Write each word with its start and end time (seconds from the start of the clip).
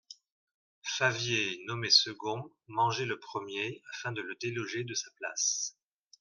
Favier, 0.81 1.61
nommé 1.67 1.91
second, 1.91 2.49
mangeait 2.67 3.05
le 3.05 3.19
premier, 3.19 3.83
afin 3.91 4.11
de 4.11 4.23
le 4.23 4.33
déloger 4.41 4.83
de 4.83 4.95
sa 4.95 5.11
place. 5.17 5.77